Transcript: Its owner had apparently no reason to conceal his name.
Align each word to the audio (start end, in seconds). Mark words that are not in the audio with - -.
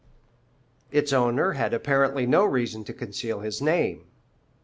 Its 0.89 1.13
owner 1.13 1.51
had 1.51 1.75
apparently 1.75 2.25
no 2.25 2.43
reason 2.43 2.83
to 2.83 2.91
conceal 2.91 3.41
his 3.41 3.61
name. 3.61 4.07